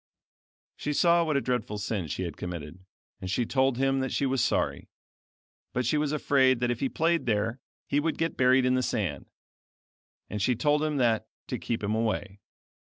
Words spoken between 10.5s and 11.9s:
told him that to keep